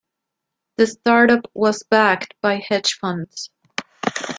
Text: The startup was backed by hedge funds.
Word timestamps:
The 0.77 0.87
startup 0.87 1.41
was 1.53 1.83
backed 1.83 2.33
by 2.41 2.55
hedge 2.67 2.93
funds. 2.99 3.51